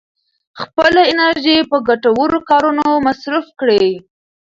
خپله 0.59 1.01
انرژي 1.11 1.57
په 1.69 1.77
ګټورو 1.87 2.37
کارونو 2.49 2.85
مصرف 3.07 3.45
کړئ. 3.59 3.85